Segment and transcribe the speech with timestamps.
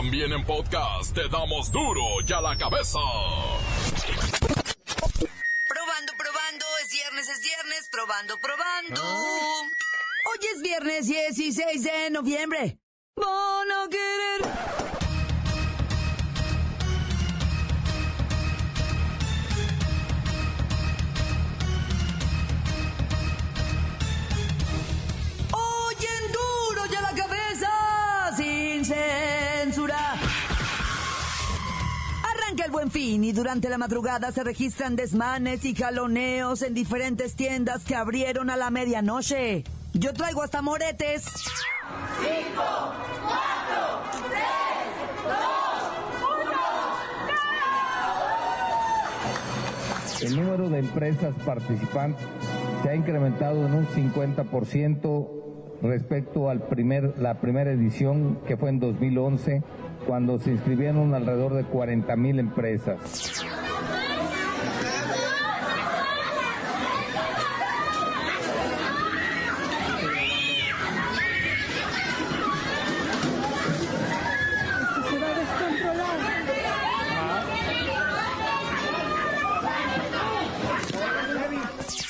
[0.00, 2.98] También en podcast te damos duro y a la cabeza.
[5.68, 9.02] Probando, probando, es viernes, es viernes, probando, probando.
[9.04, 12.78] Hoy es viernes 16 de noviembre.
[13.14, 14.89] Van a querer.
[32.70, 37.82] El buen fin y durante la madrugada se registran desmanes y jaloneos en diferentes tiendas
[37.84, 39.64] que abrieron a la medianoche.
[39.92, 41.24] Yo traigo hasta moretes.
[50.22, 52.24] El número de empresas participantes
[52.84, 55.28] se ha incrementado en un 50%
[55.82, 59.62] respecto al primer, la primera edición que fue en 2011,
[60.06, 63.44] cuando se inscribieron alrededor de 40 mil empresas.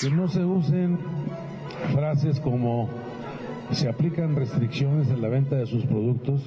[0.01, 0.99] que no se usen
[1.93, 2.89] frases como
[3.71, 6.41] se aplican restricciones en la venta de sus productos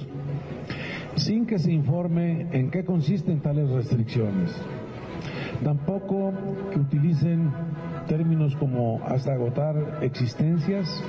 [1.16, 4.50] sin que se informe en qué consisten tales restricciones.
[5.62, 6.32] Tampoco
[6.72, 7.52] que utilicen
[8.06, 11.02] términos como hasta agotar existencias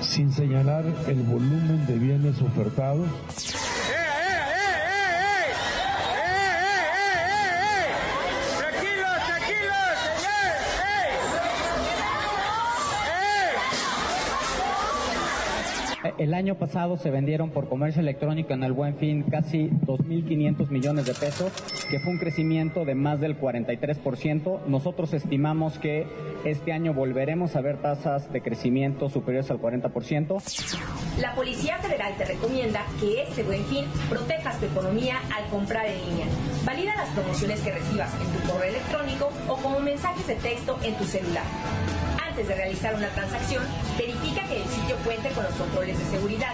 [0.00, 3.08] sin señalar el volumen de bienes ofertados
[16.18, 21.06] El año pasado se vendieron por comercio electrónico en el Buen Fin casi 2.500 millones
[21.06, 21.52] de pesos,
[21.88, 24.66] que fue un crecimiento de más del 43%.
[24.66, 26.08] Nosotros estimamos que
[26.44, 30.42] este año volveremos a ver tasas de crecimiento superiores al 40%.
[31.20, 36.00] La Policía Federal te recomienda que este buen fin protejas tu economía al comprar en
[36.04, 36.26] línea.
[36.64, 40.94] Valida las promociones que recibas en tu correo electrónico o como mensajes de texto en
[40.94, 41.44] tu celular.
[42.38, 43.64] Antes de realizar una transacción,
[43.98, 46.52] verifica que el sitio cuente con los controles de seguridad.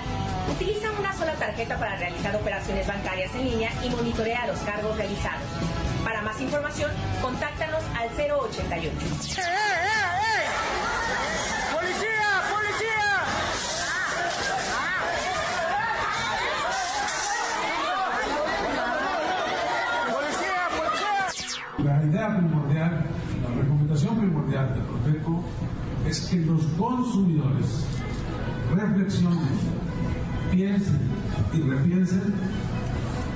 [0.51, 5.43] Utiliza una sola tarjeta para realizar operaciones bancarias en línea y monitorea los cargos realizados.
[6.03, 6.91] Para más información,
[7.21, 8.63] contáctanos al 088.
[8.63, 9.51] ¡Ey, ey,
[10.25, 10.47] ey!
[11.75, 13.05] ¡Policía, policía!
[20.15, 21.29] ¡Policía, policía!
[21.85, 23.05] La idea primordial,
[23.43, 25.45] la recomendación primordial de Profeco
[26.09, 27.87] es que los consumidores
[28.75, 29.39] reflexionen,
[30.51, 31.01] piensen
[31.53, 32.35] y repiensen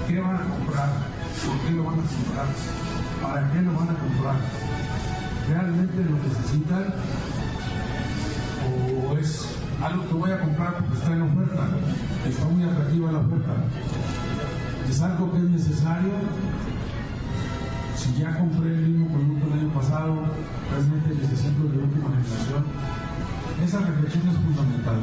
[0.06, 0.88] qué van a comprar,
[1.46, 2.46] por qué lo van a comprar,
[3.22, 4.36] para qué lo van a comprar.
[5.48, 6.94] ¿Realmente lo necesitan
[9.08, 9.48] o es
[9.82, 11.68] algo que voy a comprar porque está en oferta?
[12.28, 13.54] Está muy atractiva la oferta.
[14.88, 16.12] ¿Es algo que es necesario?
[17.98, 20.14] si ya compré el mismo producto el año pasado,
[20.70, 22.64] realmente necesito el de última generación.
[23.64, 25.00] Esa reflexión es fundamental.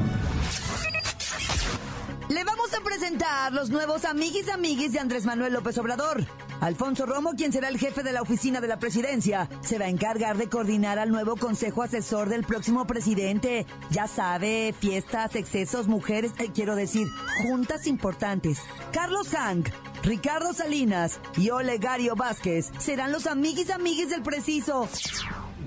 [2.29, 6.25] Le vamos a presentar los nuevos amiguis amiguis de Andrés Manuel López Obrador.
[6.61, 9.89] Alfonso Romo, quien será el jefe de la oficina de la presidencia, se va a
[9.89, 13.67] encargar de coordinar al nuevo consejo asesor del próximo presidente.
[13.91, 17.07] Ya sabe, fiestas, excesos, mujeres, eh, quiero decir,
[17.43, 18.59] juntas importantes.
[18.91, 19.69] Carlos Hank,
[20.03, 24.89] Ricardo Salinas y Olegario Vázquez serán los amiguis amiguis del preciso.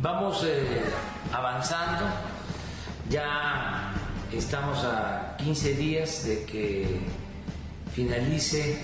[0.00, 0.84] Vamos eh,
[1.32, 2.04] avanzando,
[3.10, 3.92] ya
[4.32, 7.00] estamos a 15 días de que
[7.92, 8.78] finalice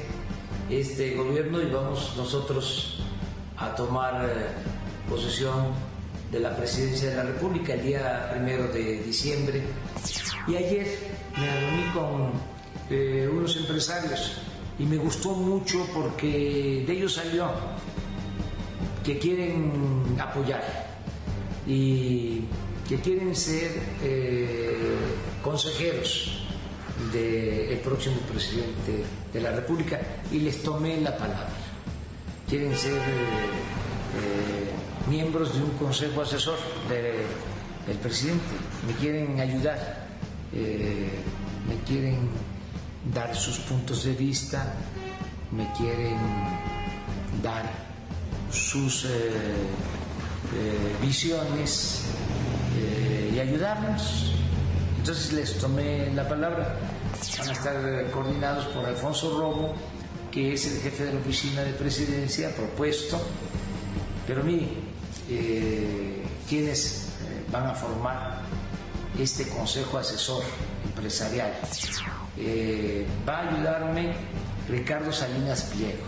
[0.68, 2.98] este gobierno y vamos nosotros
[3.56, 5.66] a tomar eh, posesión
[6.32, 9.62] de la presidencia de la República el día primero de diciembre.
[10.48, 10.98] Y ayer
[11.38, 12.32] me reuní con
[12.90, 14.38] eh, unos empresarios
[14.80, 17.52] y me gustó mucho porque de ellos salió
[19.04, 20.83] que quieren apoyar
[21.66, 22.42] y
[22.88, 23.70] que quieren ser
[24.02, 24.76] eh,
[25.42, 26.40] consejeros
[27.12, 30.00] del próximo presidente de la República
[30.30, 31.48] y les tomé la palabra.
[32.48, 33.00] Quieren ser eh,
[34.20, 36.58] eh, miembros de un consejo asesor
[36.88, 37.24] de-
[37.86, 38.44] del presidente,
[38.86, 40.06] me quieren ayudar,
[40.52, 42.30] me quieren
[43.12, 44.72] dar sus puntos de vista,
[45.52, 46.16] me quieren
[47.42, 47.70] dar
[48.50, 49.06] sus
[50.52, 52.02] eh, visiones
[52.76, 54.32] eh, y ayudarnos.
[54.98, 56.76] Entonces les tomé la palabra.
[57.38, 59.74] Van a estar eh, coordinados por Alfonso Romo,
[60.30, 63.20] que es el jefe de la oficina de presidencia, propuesto.
[64.26, 64.68] Pero mire,
[65.28, 67.08] eh, quienes
[67.50, 68.40] van a formar
[69.18, 70.42] este consejo asesor
[70.84, 71.52] empresarial.
[73.28, 74.14] Va a ayudarme
[74.68, 76.04] Ricardo Salinas Pliego.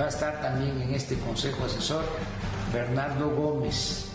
[0.00, 2.04] Va a estar también en este consejo asesor
[2.74, 4.06] Bernardo Gómez.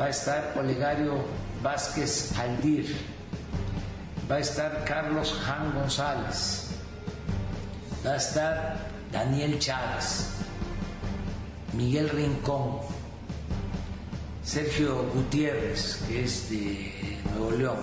[0.00, 1.22] Va a estar Olegario
[1.62, 2.96] Vázquez Aldir.
[4.30, 6.68] Va a estar Carlos Jan González.
[8.04, 8.78] Va a estar
[9.12, 10.30] Daniel Chávez.
[11.74, 12.80] Miguel Rincón.
[14.42, 17.76] Sergio Gutiérrez, que es de Nuevo León,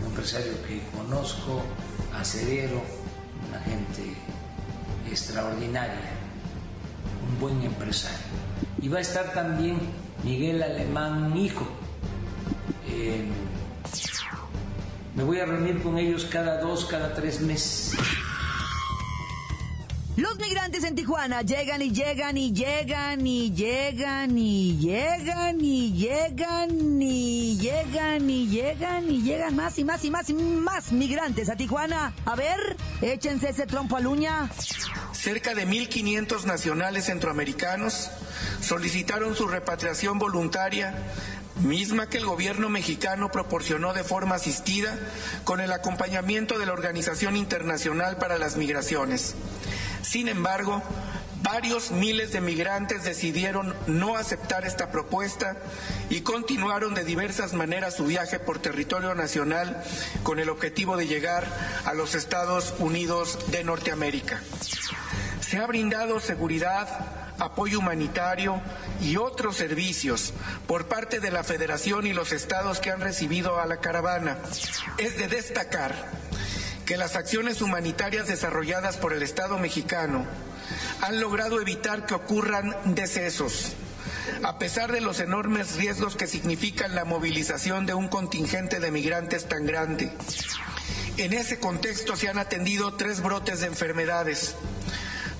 [0.00, 1.62] un empresario que conozco,
[2.14, 2.80] acerero,
[3.48, 4.02] una gente
[5.10, 6.10] extraordinaria,
[7.28, 8.43] un buen empresario.
[8.84, 9.78] Y va a estar también
[10.24, 11.66] Miguel Alemán Hijo.
[12.86, 13.24] Eh,
[15.16, 17.96] me voy a reunir con ellos cada dos, cada tres meses.
[20.18, 27.00] Los migrantes en Tijuana llegan y llegan y llegan y llegan y llegan y llegan
[27.00, 31.56] y llegan y llegan y llegan más y más y más y más migrantes a
[31.56, 32.12] Tijuana.
[32.26, 34.50] A ver, échense ese trompo a luña.
[35.24, 38.10] Cerca de 1.500 nacionales centroamericanos
[38.60, 40.94] solicitaron su repatriación voluntaria
[41.62, 44.98] misma que el gobierno mexicano proporcionó de forma asistida
[45.44, 49.34] con el acompañamiento de la Organización Internacional para las Migraciones.
[50.02, 50.82] Sin embargo,
[51.42, 55.56] varios miles de migrantes decidieron no aceptar esta propuesta
[56.10, 59.82] y continuaron de diversas maneras su viaje por territorio nacional
[60.22, 61.46] con el objetivo de llegar
[61.86, 64.42] a los Estados Unidos de Norteamérica.
[65.54, 66.88] Se ha brindado seguridad,
[67.38, 68.60] apoyo humanitario
[69.00, 70.32] y otros servicios
[70.66, 74.36] por parte de la Federación y los estados que han recibido a la caravana.
[74.98, 75.94] Es de destacar
[76.84, 80.26] que las acciones humanitarias desarrolladas por el Estado mexicano
[81.02, 83.74] han logrado evitar que ocurran decesos,
[84.42, 89.48] a pesar de los enormes riesgos que significan la movilización de un contingente de migrantes
[89.48, 90.10] tan grande.
[91.16, 94.56] En ese contexto se han atendido tres brotes de enfermedades,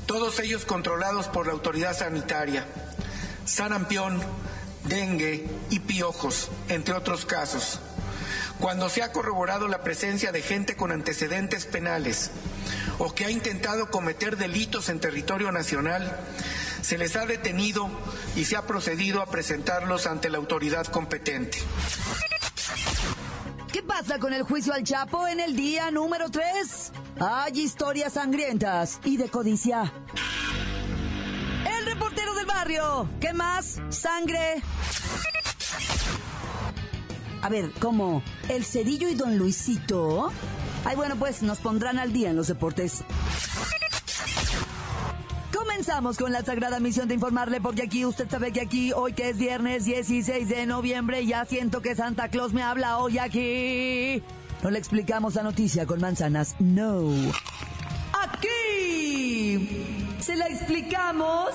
[0.07, 2.67] todos ellos controlados por la autoridad sanitaria.
[3.45, 4.21] Sarampión,
[4.85, 7.81] dengue y piojos, entre otros casos.
[8.59, 12.31] Cuando se ha corroborado la presencia de gente con antecedentes penales
[12.99, 16.19] o que ha intentado cometer delitos en territorio nacional,
[16.81, 17.89] se les ha detenido
[18.37, 21.59] y se ha procedido a presentarlos ante la autoridad competente.
[23.73, 26.93] ¿Qué pasa con el juicio al Chapo en el día número 3?
[27.21, 29.93] Hay historias sangrientas y de codicia.
[31.79, 33.09] El reportero del barrio.
[33.21, 33.81] ¿Qué más?
[33.91, 34.63] Sangre.
[37.41, 38.23] A ver, ¿cómo?
[38.49, 40.33] ¿El Cedillo y Don Luisito?
[40.85, 43.05] Ay, bueno, pues nos pondrán al día en los deportes.
[45.55, 49.29] Comenzamos con la sagrada misión de informarle, porque aquí usted sabe que aquí, hoy que
[49.31, 54.23] es viernes 16 de noviembre, ya siento que Santa Claus me habla hoy aquí.
[54.65, 57.11] No le explicamos la noticia con manzanas, no.
[58.15, 59.69] Aquí
[60.21, 61.51] se la explicamos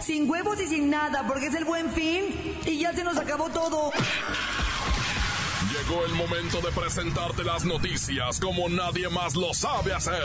[0.00, 3.48] sin huevos y sin nada, porque es el buen fin y ya se nos acabó
[3.48, 3.90] todo.
[5.72, 10.22] Llegó el momento de presentarte las noticias como nadie más lo sabe hacer.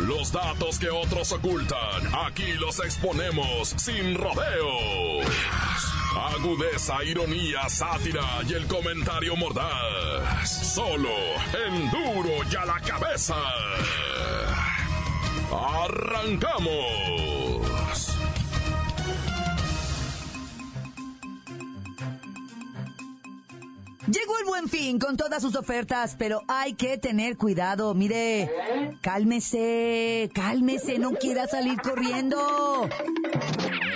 [0.00, 5.91] Los datos que otros ocultan, aquí los exponemos sin rodeos.
[6.14, 10.74] Agudeza, ironía, sátira y el comentario mordaz.
[10.74, 11.08] Solo
[11.66, 13.36] en duro y a la cabeza.
[15.50, 17.22] ¡Arrancamos!
[24.06, 27.94] Llegó el buen fin con todas sus ofertas, pero hay que tener cuidado.
[27.94, 28.50] Mire,
[29.00, 32.88] cálmese, cálmese, no quiera salir corriendo.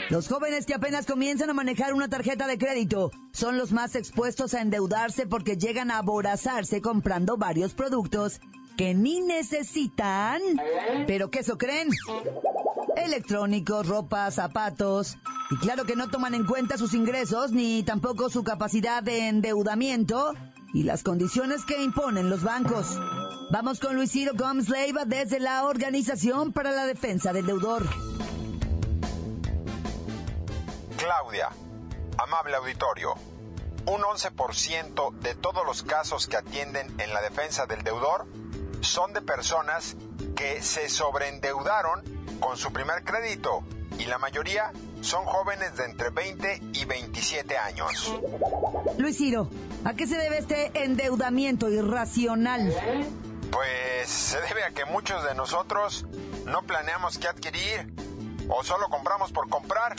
[0.08, 4.54] Los jóvenes que apenas comienzan a manejar una tarjeta de crédito son los más expuestos
[4.54, 8.40] a endeudarse porque llegan a aborazarse comprando varios productos
[8.76, 10.40] que ni necesitan.
[11.08, 11.88] ¿Pero qué eso creen?
[12.96, 15.18] Electrónicos, ropa, zapatos.
[15.50, 20.34] Y claro que no toman en cuenta sus ingresos ni tampoco su capacidad de endeudamiento
[20.72, 22.96] y las condiciones que imponen los bancos.
[23.50, 27.86] Vamos con Luis Ciro Gómez Leiva desde la Organización para la Defensa del Deudor.
[31.06, 31.50] Claudia,
[32.18, 33.14] amable auditorio,
[33.86, 38.26] un 11% de todos los casos que atienden en la defensa del deudor
[38.80, 39.94] son de personas
[40.34, 42.02] que se sobreendeudaron
[42.40, 43.62] con su primer crédito
[44.00, 48.12] y la mayoría son jóvenes de entre 20 y 27 años.
[48.98, 49.48] Luis Ciro,
[49.84, 52.75] ¿a qué se debe este endeudamiento irracional?
[53.52, 56.04] Pues se debe a que muchos de nosotros
[56.46, 57.94] no planeamos qué adquirir
[58.48, 59.94] o solo compramos por comprar,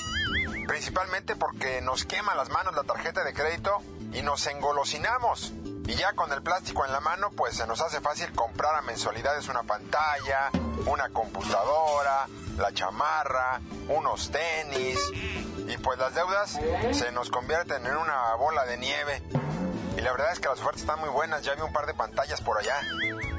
[0.67, 3.81] principalmente porque nos quema las manos la tarjeta de crédito
[4.13, 5.53] y nos engolosinamos.
[5.87, 8.81] Y ya con el plástico en la mano, pues se nos hace fácil comprar a
[8.81, 10.51] mensualidades una pantalla,
[10.85, 14.99] una computadora, la chamarra, unos tenis.
[15.67, 16.59] Y pues las deudas
[16.91, 19.21] se nos convierten en una bola de nieve.
[19.97, 21.93] Y la verdad es que las ofertas están muy buenas, ya vi un par de
[21.93, 22.81] pantallas por allá.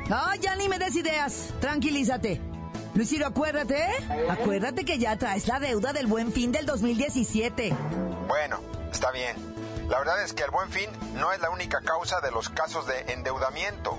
[0.08, 1.50] No, ya ni me des ideas.
[1.60, 2.47] Tranquilízate.
[2.94, 4.28] Luisiro, acuérdate, ¿eh?
[4.28, 7.74] Acuérdate que ya traes la deuda del buen fin del 2017.
[8.26, 9.36] Bueno, está bien.
[9.88, 12.86] La verdad es que el buen fin no es la única causa de los casos
[12.86, 13.96] de endeudamiento.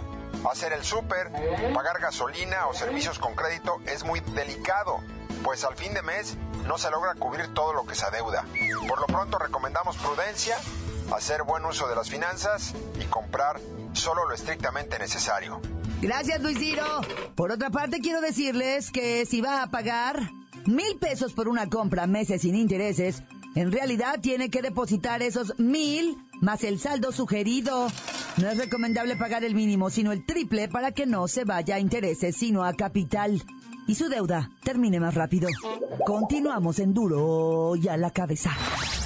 [0.49, 1.31] Hacer el súper,
[1.73, 4.99] pagar gasolina o servicios con crédito es muy delicado,
[5.43, 8.45] pues al fin de mes no se logra cubrir todo lo que se adeuda.
[8.87, 10.57] Por lo pronto recomendamos prudencia,
[11.13, 13.59] hacer buen uso de las finanzas y comprar
[13.93, 15.59] solo lo estrictamente necesario.
[16.01, 16.57] Gracias, Luis.
[17.35, 20.31] Por otra parte, quiero decirles que si va a pagar
[20.65, 23.23] mil pesos por una compra meses sin intereses,
[23.55, 27.87] en realidad tiene que depositar esos mil más el saldo sugerido.
[28.37, 31.79] No es recomendable pagar el mínimo, sino el triple para que no se vaya a
[31.79, 33.43] intereses, sino a capital.
[33.87, 35.49] Y su deuda termine más rápido.
[36.05, 38.51] Continuamos en duro y a la cabeza.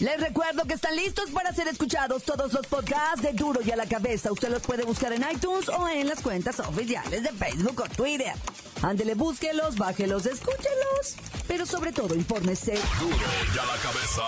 [0.00, 3.76] Les recuerdo que están listos para ser escuchados todos los podcasts de Duro y a
[3.76, 4.32] la Cabeza.
[4.32, 8.32] Usted los puede buscar en iTunes o en las cuentas oficiales de Facebook o Twitter.
[8.80, 11.16] Ándele, búsquelos, bájelos, escúchelos.
[11.46, 12.78] Pero sobre todo, infórmese.
[12.98, 13.14] Duro
[13.54, 14.22] y a la cabeza.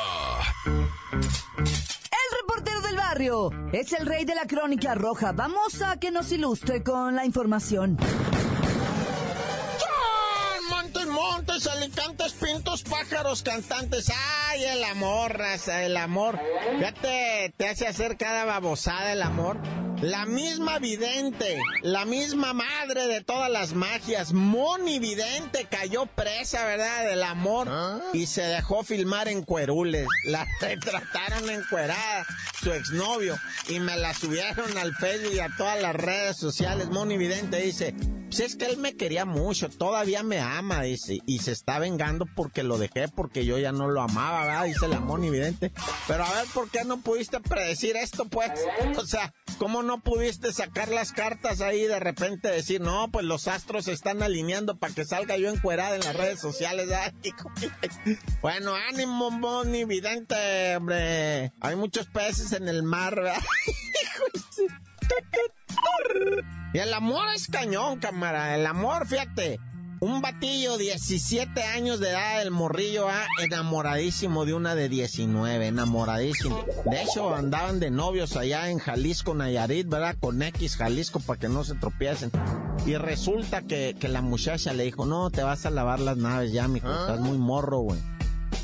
[2.05, 5.33] El reportero del barrio es el rey de la crónica roja.
[5.33, 7.97] Vamos a que nos ilustre con la información.
[13.33, 14.13] Pájaros, cantantes.
[14.49, 16.39] Ay, el amor, raza, el amor.
[16.79, 19.59] Fíjate, te hace hacer cada babosada el amor.
[20.01, 27.05] La misma vidente, la misma madre de todas las magias, Moni Vidente, cayó presa, ¿verdad?
[27.05, 27.69] Del amor
[28.13, 30.09] y se dejó filmar en cuerules.
[30.25, 32.27] La retrataron encuerada,
[32.61, 36.89] su exnovio, y me la subieron al Facebook y a todas las redes sociales.
[36.91, 37.95] Moni Vidente dice,
[38.33, 42.25] pues es que él me quería mucho, todavía me ama, dice, y se está vengando
[42.25, 44.65] porque lo dejé, porque yo ya no lo amaba, ¿verdad?
[44.65, 45.71] Dice la Moni Vidente.
[46.09, 48.51] Pero a ver, ¿por qué no pudiste predecir esto, pues?
[48.97, 53.27] O sea, ¿cómo no pudiste sacar las cartas ahí y de repente decir, no, pues
[53.27, 56.89] los astros se están alineando para que salga yo encuerada en las redes sociales?
[57.25, 57.51] Hijo.
[58.41, 61.53] bueno, ánimo, Moni Vidente, hombre.
[61.61, 63.43] Hay muchos peces en el mar, ¿verdad?
[66.75, 68.55] Y el amor es cañón, cámara.
[68.55, 69.61] El amor, fíjate.
[70.01, 76.65] Un batillo, 17 años de edad, el morrillo, ah, enamoradísimo de una de 19, enamoradísimo.
[76.91, 80.17] De hecho, andaban de novios allá en Jalisco, Nayarit, ¿verdad?
[80.19, 82.33] Con X Jalisco para que no se tropiecen.
[82.85, 86.51] Y resulta que, que la muchacha le dijo, no, te vas a lavar las naves
[86.51, 88.01] ya, mijo, estás muy morro, güey.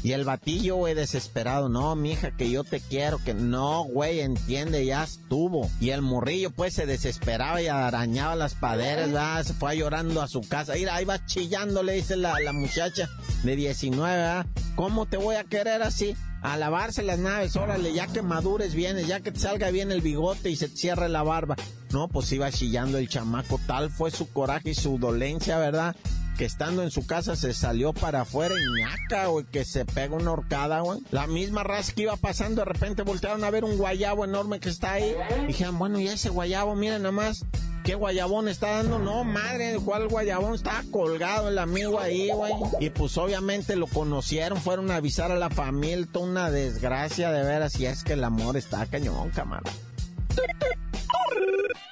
[0.02, 4.87] Y el batillo, güey, desesperado, no, mija, que yo te quiero, que no, güey, entiende,
[4.87, 5.69] ya estuvo.
[5.81, 9.45] Y el morrillo, pues, se desesperaba y arañaba las paderas, ¿verdad?
[9.45, 10.75] Se fue llorando a su casa.
[10.75, 13.09] Mira, ahí va chillando, le dice la, la muchacha
[13.43, 14.47] de 19, ¿verdad?
[14.76, 16.14] ¿Cómo te voy a querer así?
[16.40, 20.02] A lavarse las naves, órale, ya que madures bien, ya que te salga bien el
[20.02, 21.57] bigote y se te cierre la barba.
[21.90, 25.97] No, pues iba chillando el chamaco, tal fue su coraje y su dolencia, ¿verdad?
[26.38, 30.14] Que estando en su casa se salió para afuera y ñaca, güey, que se pega
[30.14, 31.00] una horcada, güey.
[31.11, 34.68] La misma raza que iba pasando, de repente voltearon a ver un guayabo enorme que
[34.68, 35.16] está ahí.
[35.49, 37.45] Dijeron, bueno, y ese guayabo, miren nada más.
[37.83, 39.00] ¿Qué guayabón está dando?
[39.00, 40.54] No, madre, ¿cuál guayabón?
[40.54, 42.52] Estaba colgado el amigo ahí, güey.
[42.78, 47.42] Y pues obviamente lo conocieron, fueron a avisar a la familia, toda una desgracia de
[47.42, 47.80] veras.
[47.80, 49.73] Y es que el amor está cañón, camarada.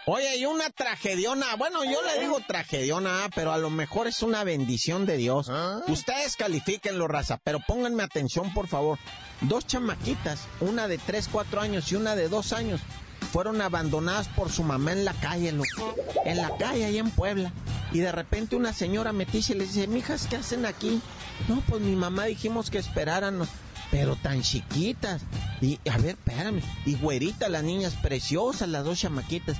[0.08, 4.44] Oye, y una tragediona, bueno, yo le digo tragediona, pero a lo mejor es una
[4.44, 5.50] bendición de Dios.
[5.88, 9.00] Ustedes califíquenlo, raza, pero pónganme atención, por favor.
[9.40, 12.80] Dos chamaquitas, una de 3, 4 años y una de 2 años,
[13.32, 15.96] fueron abandonadas por su mamá en la calle, loco.
[16.24, 17.52] En la calle, ahí en Puebla.
[17.90, 21.00] Y de repente una señora metiche les dice, mijas, ¿qué hacen aquí?
[21.48, 23.40] No, pues mi mamá dijimos que esperaran
[23.90, 25.22] pero tan chiquitas.
[25.60, 26.62] Y, a ver, espérame.
[26.84, 29.56] Y güerita, las niñas preciosas, las dos chamaquitas.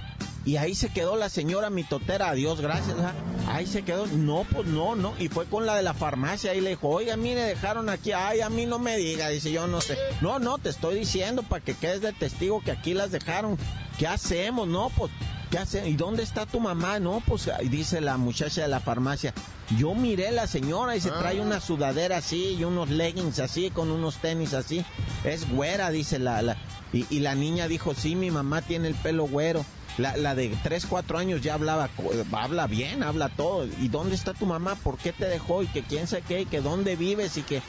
[0.47, 2.97] Y ahí se quedó la señora mitotera, adiós, gracias.
[3.01, 3.13] ¿ah?
[3.49, 5.13] Ahí se quedó, no, pues no, no.
[5.19, 8.43] Y fue con la de la farmacia y le dijo, oiga, mire, dejaron aquí, ay,
[8.43, 9.99] a mí no me diga, dice, yo no sé.
[10.21, 13.59] No, no, te estoy diciendo para que quedes de testigo que aquí las dejaron.
[13.99, 14.69] ¿Qué hacemos?
[14.69, 15.11] No, pues,
[15.51, 15.89] ¿qué hacemos?
[15.89, 17.01] ¿Y dónde está tu mamá?
[17.01, 19.35] No, pues, dice la muchacha de la farmacia.
[19.77, 23.71] Yo miré a la señora y se trae una sudadera así y unos leggings así
[23.71, 24.85] con unos tenis así.
[25.25, 26.57] Es güera, dice la, la
[26.93, 29.65] y, y la niña dijo, sí, mi mamá tiene el pelo güero.
[29.99, 31.89] La, de 3, 4 años ya hablaba,
[32.33, 33.67] habla bien, habla todo.
[33.81, 34.75] ¿Y dónde está tu mamá?
[34.75, 35.63] ¿Por qué te dejó?
[35.63, 37.63] Y que quién sabe qué, y que dónde vives y que...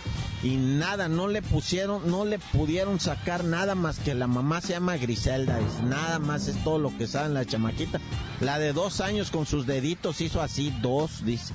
[0.43, 4.73] Y nada, no le pusieron, no le pudieron sacar nada más que la mamá se
[4.73, 5.57] llama Griselda.
[5.57, 7.99] Dice, nada más es todo lo que sabe la chamaquita.
[8.41, 11.53] La de dos años con sus deditos hizo así, dos, dice.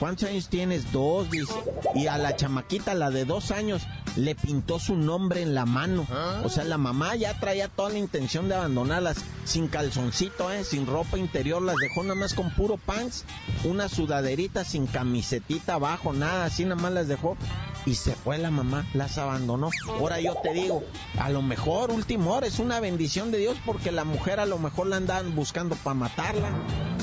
[0.00, 0.90] ¿Cuántos años tienes?
[0.90, 1.54] Dos, dice.
[1.94, 3.82] Y a la chamaquita, la de dos años,
[4.16, 6.06] le pintó su nombre en la mano.
[6.44, 10.64] O sea, la mamá ya traía toda la intención de abandonarlas sin calzoncito, ¿eh?
[10.64, 13.24] sin ropa interior, las dejó nada más con puro pants,
[13.64, 17.36] una sudaderita sin camisetita abajo, nada, así nada más las dejó.
[17.86, 19.68] Y se fue la mamá, las abandonó.
[19.88, 20.82] Ahora yo te digo,
[21.18, 24.58] a lo mejor, último hora, es una bendición de Dios porque la mujer a lo
[24.58, 26.48] mejor la andan buscando para matarla.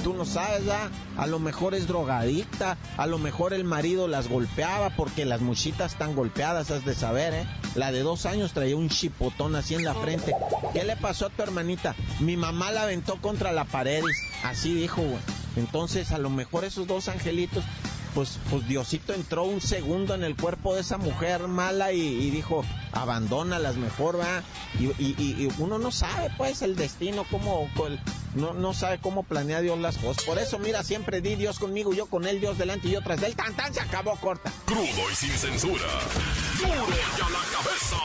[0.03, 0.89] Tú no sabes, ¿verdad?
[1.17, 5.93] A lo mejor es drogadicta, a lo mejor el marido las golpeaba porque las muchitas
[5.93, 7.47] están golpeadas, has de saber, ¿eh?
[7.75, 10.33] La de dos años traía un chipotón así en la frente.
[10.73, 11.95] ¿Qué le pasó a tu hermanita?
[12.19, 14.03] Mi mamá la aventó contra la pared,
[14.43, 15.21] así dijo, güey.
[15.55, 17.63] Entonces, a lo mejor esos dos angelitos
[18.13, 22.65] pues, pues Diosito entró un segundo en el cuerpo de esa mujer mala y, dijo,
[22.91, 24.43] abandónalas mejor, va.
[24.79, 27.69] Y, y, uno no sabe, pues, el destino, cómo,
[28.35, 30.23] no, no sabe cómo planea Dios las cosas.
[30.23, 33.19] Por eso, mira, siempre di Dios conmigo, yo con él, Dios delante y yo tras
[33.21, 34.51] del Tan, tan, se acabó corta.
[34.65, 35.83] Crudo y sin censura.
[36.57, 37.97] Duro ya la cabeza.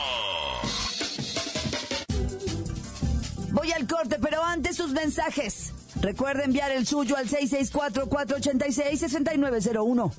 [3.51, 5.73] Voy al corte, pero antes sus mensajes.
[6.01, 10.11] Recuerda enviar el suyo al 664-486-6901.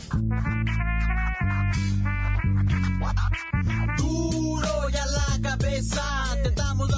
[3.96, 6.02] Duro ya la cabeza,
[6.42, 6.97] te damos las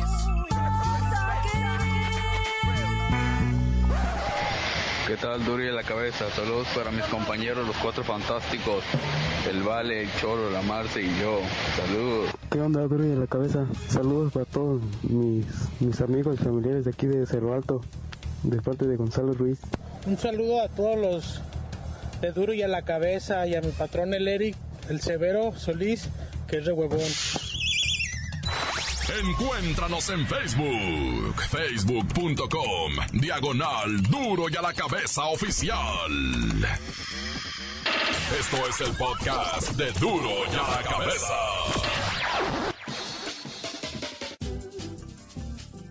[5.11, 6.29] ¿Qué tal, Duri de la cabeza?
[6.29, 8.81] Saludos para mis compañeros, los cuatro fantásticos,
[9.49, 11.41] el Vale, el Choro, la Marce y yo.
[11.75, 12.29] Saludos.
[12.49, 13.65] ¿Qué onda, Duri de la cabeza?
[13.89, 15.45] Saludos para todos mis,
[15.81, 17.81] mis amigos y familiares de aquí de Cerro Alto,
[18.43, 19.59] de parte de Gonzalo Ruiz.
[20.07, 21.41] Un saludo a todos los
[22.21, 24.55] de Duro y a la cabeza y a mi patrón el Eric,
[24.87, 26.07] el Severo Solís,
[26.47, 27.01] que es de huevón.
[29.19, 36.11] Encuéntranos en Facebook, facebook.com, diagonal duro y a la cabeza oficial.
[38.39, 41.33] Esto es el podcast de duro y a la cabeza.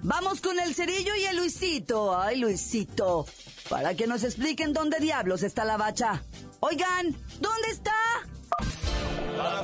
[0.02, 2.18] Vamos con el cerillo y el Luisito.
[2.18, 3.26] Ay, Luisito.
[3.68, 6.22] Para que nos expliquen dónde diablos está la bacha.
[6.60, 7.92] Oigan, ¿dónde está?
[9.36, 9.62] ¡La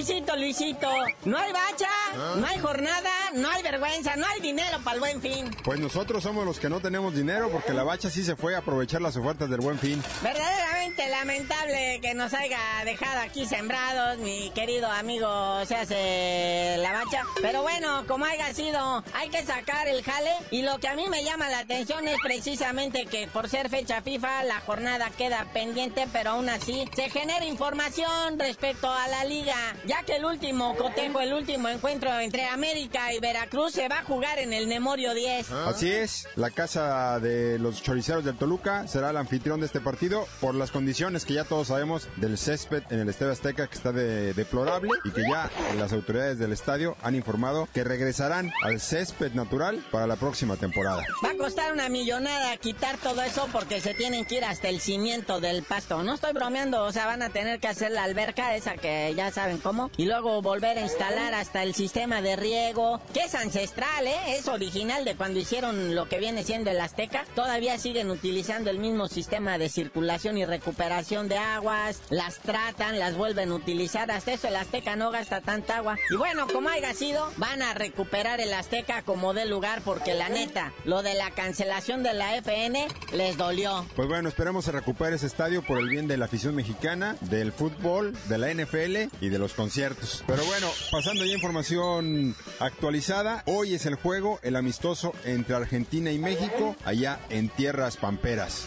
[0.00, 0.88] Luisito, Luisito.
[1.26, 1.90] No hay bacha,
[2.36, 5.50] no hay jornada, no hay vergüenza, no hay dinero para el buen fin.
[5.62, 8.58] Pues nosotros somos los que no tenemos dinero porque la bacha sí se fue a
[8.58, 10.02] aprovechar las ofertas del buen fin.
[10.22, 17.24] Verdaderamente lamentable que nos haya dejado aquí sembrados, mi querido amigo se hace la bacha.
[17.40, 20.32] Pero bueno, como haya sido, hay que sacar el jale.
[20.50, 24.02] Y lo que a mí me llama la atención es precisamente que por ser fecha
[24.02, 29.56] FIFA, la jornada queda pendiente, pero aún así se genera información respecto a la liga,
[29.86, 34.04] ya que el último cotejo, el último encuentro entre América y Veracruz se va a
[34.04, 35.50] jugar en el Memorio 10.
[35.50, 40.26] Así es, la casa de los choriceros del Toluca será el anfitrión de este partido
[40.40, 43.92] por las condiciones que ya todos sabemos del césped en el Estadio Azteca que está
[43.92, 49.32] de, deplorable y que ya las autoridades del estadio han informado que regresarán al césped
[49.32, 51.04] natural para la próxima temporada.
[51.24, 54.80] Va a costar una millonada quitar todo eso porque se tienen que ir hasta el
[54.80, 56.02] cimiento del pasto.
[56.02, 59.30] No estoy bromeando, o sea, van a tener que hacer la alberca esa que ya
[59.30, 64.06] saben cómo y luego volver a instalar hasta el sistema de riego, que es ancestral,
[64.06, 64.36] ¿eh?
[64.36, 67.24] Es original de cuando hicieron lo que viene siendo el Azteca.
[67.34, 73.16] Todavía siguen utilizando el mismo sistema de circulación y recuperación de aguas, las tratan, las
[73.16, 74.10] vuelven a utilizar.
[74.10, 75.96] Hasta eso el Azteca no gasta tanta agua.
[76.10, 80.28] Y bueno, como haya sido, van a recuperar el Azteca como de lugar porque la
[80.28, 83.86] neta, lo de la cancelación de la FN les dolió.
[83.96, 87.52] Pues bueno, esperemos se recupere ese estadio por el bien de la afición mexicana, del
[87.52, 90.22] fútbol, de la NFL y de los conciertos.
[90.26, 92.99] Pero bueno, pasando ya información actualizada,
[93.46, 98.66] hoy es el juego, el amistoso entre Argentina y México, allá en tierras pamperas.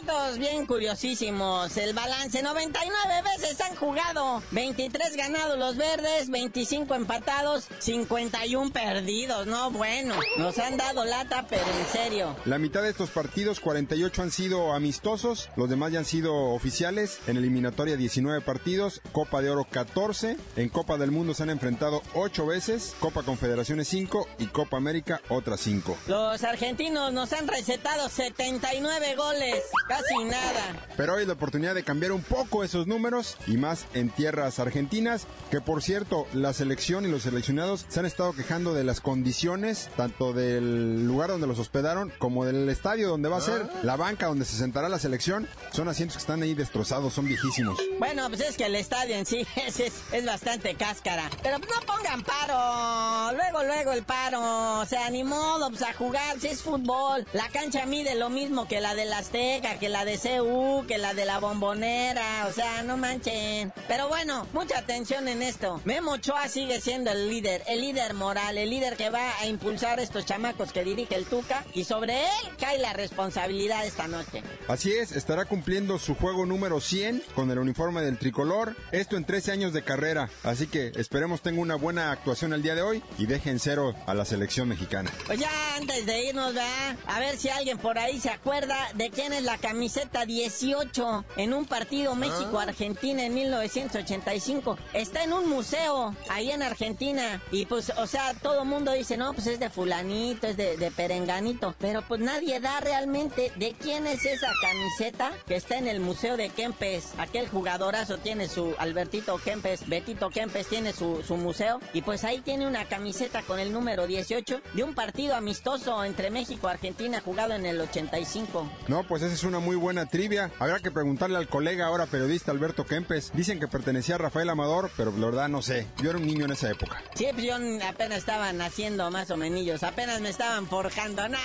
[0.00, 1.76] Datos bien curiosísimos.
[1.76, 9.46] El balance, 99 veces han jugado, 23 ganados los verdes, 25 empatados, 51 perdidos.
[9.46, 12.36] No, bueno, nos han dado lata, pero en serio.
[12.44, 17.18] La mitad de estos partidos, 48 han sido amistosos, los demás ya han sido oficiales.
[17.26, 22.02] En eliminatoria 19 partidos, Copa de Oro 14, en Copa del Mundo se han enfrentado
[22.14, 25.96] 8 veces, Copa Confederaciones 5 y Copa América otras 5.
[26.08, 30.86] Los argentinos nos han recetado 79 goles, casi nada.
[30.96, 34.58] Pero hoy es la oportunidad de cambiar un poco esos números y más en tierras
[34.58, 39.00] argentinas, que por cierto, la selección y los seleccionados se han estado quejando de las
[39.00, 43.96] condiciones, tanto del lugar donde los hospedaron como del estadio donde va a ser, la
[43.96, 45.48] banca donde se sentará la selección.
[45.72, 47.78] Son asientos que están ahí destrozados, son viejísimos.
[47.98, 51.30] Bueno, pues es que el estadio en sí es, es, es bastante cáscara.
[51.42, 53.36] Pero no pongan paro.
[53.36, 54.80] Luego, luego el paro.
[54.80, 57.26] O sea, ni modo, pues a jugar, si es fútbol.
[57.32, 60.98] La cancha mide lo mismo que la de la Azteca, que la de CU, que
[60.98, 62.46] la de la Bombonera.
[62.48, 63.72] O sea, no manchen.
[63.88, 65.80] Pero bueno, mucha atención en esto.
[65.84, 70.00] Memo Ochoa sigue siendo el líder, el líder moral, el líder que va a impulsar
[70.00, 71.64] estos chamacos que dirige el Tuca.
[71.74, 74.42] Y sobre él cae la responsabilidad esta noche.
[74.68, 78.76] Así es, estará cumpliendo su juego número 100 con el uniforme del tricolor.
[78.92, 80.30] Esto en 13 años de carrera.
[80.42, 84.14] Así que esperemos tenga una buena actuación el día de hoy y dejen cero a
[84.14, 85.10] la selección mexicana.
[85.26, 86.96] Pues ya antes de irnos, ¿verdad?
[87.06, 91.52] A ver si alguien por ahí se acuerda de quién es la camiseta 18 en
[91.52, 94.78] un partido México-Argentina en 1985.
[94.92, 97.42] Está en un museo ahí en Argentina.
[97.50, 100.76] Y pues, o sea, todo el mundo dice, no, pues es de fulanito, es de,
[100.76, 101.74] de perenganito.
[101.80, 106.36] Pero pues nadie da realmente de quién es esa camiseta que está en el museo
[106.36, 107.14] de Kempes.
[107.18, 111.80] Aquel jugadorazo tiene su Albertito Kempes, Betito Kempes tiene su, su museo.
[111.92, 116.30] Y pues ahí tiene una camiseta con el número 18 de un partido amistoso entre
[116.30, 118.70] México y Argentina jugado en el 85.
[118.86, 120.50] No, pues esa es una muy buena trivia.
[120.58, 123.32] Habrá que preguntarle al colega ahora periodista Alberto Kempes.
[123.34, 125.86] Dicen que pertenecía a Rafael Amador, pero la verdad no sé.
[126.02, 127.02] Yo era un niño en esa época.
[127.14, 127.54] Sí, pues yo
[127.86, 129.46] apenas estaba naciendo más o menos.
[129.82, 131.28] Apenas me estaban forjando.
[131.28, 131.38] ¡Nah,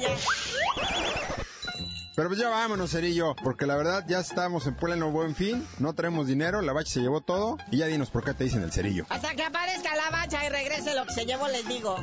[0.00, 0.08] ya!
[2.14, 5.94] Pero pues ya vámonos, Cerillo, porque la verdad ya estamos en pleno buen fin, no
[5.94, 8.70] traemos dinero, la bacha se llevó todo y ya dinos por qué te dicen el
[8.70, 9.06] Cerillo.
[9.08, 11.96] Hasta que aparezca la bacha y regrese lo que se llevó, les digo.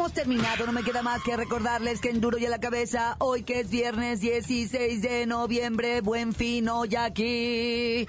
[0.00, 3.16] Hemos terminado, no me queda más que recordarles que en Duro y a la Cabeza,
[3.18, 8.06] hoy que es viernes 16 de noviembre, buen fin hoy aquí.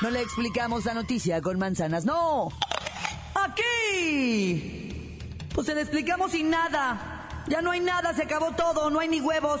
[0.00, 2.48] No le explicamos la noticia con manzanas, no.
[3.34, 5.18] Aquí.
[5.54, 7.44] Pues se le explicamos sin nada.
[7.48, 9.60] Ya no hay nada, se acabó todo, no hay ni huevos.